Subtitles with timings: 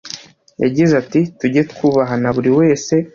[0.63, 2.93] Yagize ati “Tujye twubahana buri wese